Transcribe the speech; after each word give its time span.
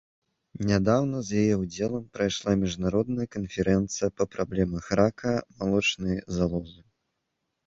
Нядаўна 0.67 1.17
з 1.27 1.41
яе 1.41 1.55
ўдзелам 1.63 2.07
прайшла 2.15 2.53
міжнародная 2.63 3.27
канферэнцыя 3.35 4.09
па 4.21 4.27
праблемах 4.37 4.89
рака 5.03 5.37
малочнай 5.61 6.17
залозы. 6.39 6.79